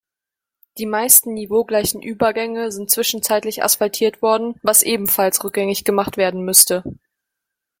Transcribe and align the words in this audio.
Die 0.79 0.87
meisten 0.87 1.35
niveaugleichen 1.35 2.01
Übergänge 2.01 2.71
sind 2.71 2.89
zwischenzeitlich 2.89 3.61
asphaltiert 3.63 4.23
worden, 4.23 4.55
was 4.63 4.81
ebenfalls 4.81 5.43
rückgängig 5.43 5.83
gemacht 5.83 6.17
werden 6.17 6.41
müsste. 6.43 6.83